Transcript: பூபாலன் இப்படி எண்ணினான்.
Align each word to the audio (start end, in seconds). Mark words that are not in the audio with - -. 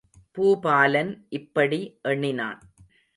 பூபாலன் 0.37 1.11
இப்படி 1.29 1.79
எண்ணினான். 2.01 2.59